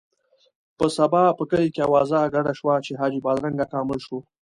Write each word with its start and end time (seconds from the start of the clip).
په 0.77 0.85
سبا 0.97 1.23
په 1.37 1.43
کلي 1.49 1.69
کې 1.75 1.85
اوازه 1.87 2.31
ګډه 2.35 2.53
شوه 2.59 2.75
چې 2.85 2.91
حاجي 2.99 3.19
بادرنګ 3.25 3.57
اکا 3.63 3.79
مړ 3.87 3.99
شو. 4.05 4.17